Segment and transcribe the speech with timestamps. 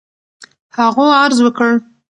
[0.77, 1.71] هغو عرض وكړ: